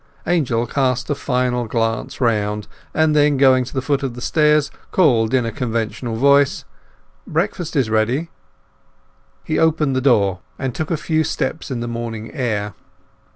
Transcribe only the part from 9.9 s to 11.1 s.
the front door, and took a